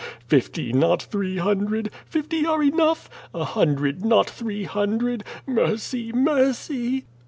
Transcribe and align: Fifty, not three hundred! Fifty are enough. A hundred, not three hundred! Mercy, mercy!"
Fifty, 0.25 0.73
not 0.73 0.99
three 1.03 1.37
hundred! 1.37 1.91
Fifty 2.07 2.43
are 2.43 2.63
enough. 2.63 3.07
A 3.35 3.43
hundred, 3.43 4.03
not 4.03 4.27
three 4.27 4.63
hundred! 4.63 5.23
Mercy, 5.45 6.11
mercy!" 6.11 7.05